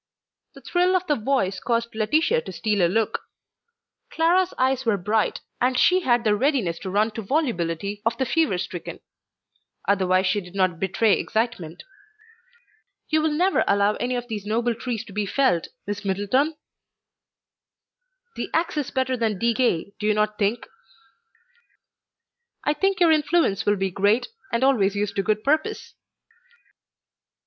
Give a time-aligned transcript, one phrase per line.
[0.55, 3.21] The thrill of the voice caused Laetitia to steal a look.
[4.09, 8.25] Clara's eyes were bright, and she had the readiness to run to volubility of the
[8.25, 9.01] fever stricken;
[9.87, 11.83] otherwise she did not betray excitement.
[13.09, 16.55] "You will never allow any of these noble trees to be felled, Miss Middleton?"
[18.35, 20.65] "The axe is better than decay, do you not think?"
[22.63, 25.93] "I think your influence will be great and always used to good purpose."